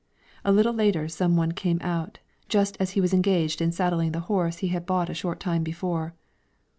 [0.43, 3.71] A little later, some one came out to him, just as he was engaged in
[3.71, 6.15] saddling the horse he had bought a short time before.